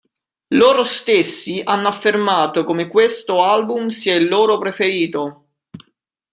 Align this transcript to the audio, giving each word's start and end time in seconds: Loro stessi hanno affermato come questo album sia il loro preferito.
Loro 0.55 0.83
stessi 0.83 1.61
hanno 1.63 1.87
affermato 1.87 2.63
come 2.63 2.87
questo 2.87 3.43
album 3.43 3.85
sia 3.89 4.15
il 4.15 4.27
loro 4.27 4.57
preferito. 4.57 5.49